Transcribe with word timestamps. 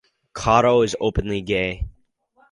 Caro 0.33 0.81
is 0.81 0.95
openly 0.99 1.41
gay. 1.41 1.87